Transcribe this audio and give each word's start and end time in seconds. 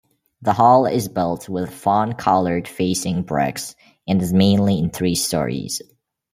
The 0.41 0.53
hall 0.53 0.87
is 0.87 1.07
built 1.07 1.47
with 1.47 1.71
fawn-coloured 1.71 2.67
facing 2.67 3.21
bricks, 3.21 3.75
and 4.07 4.19
is 4.19 4.33
mainly 4.33 4.79
in 4.79 4.89
three 4.89 5.13
storeys. 5.13 5.79